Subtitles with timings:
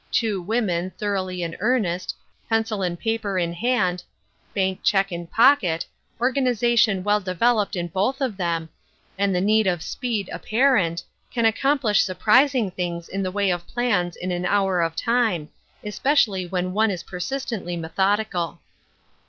[0.11, 2.15] Two women, thorouglily in eiiinest,
[2.49, 4.03] pencil and paper A Sister Needed, 819 in hand,
[4.55, 5.85] bank check in pocket,
[6.19, 8.69] organization well developed in both of them,
[9.19, 14.15] and the need of speed apparent, can accomplish surprising things in the way of plans
[14.15, 15.49] in an hour of time,
[15.85, 18.59] espe cially when one is persistently methodical.